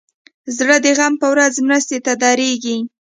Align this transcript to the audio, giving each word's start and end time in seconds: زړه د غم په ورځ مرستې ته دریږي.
زړه 0.57 0.77
د 0.85 0.87
غم 0.97 1.13
په 1.21 1.27
ورځ 1.33 1.53
مرستې 1.67 1.97
ته 2.05 2.11
دریږي. 2.21 2.77